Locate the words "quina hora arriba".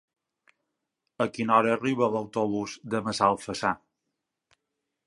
1.35-2.09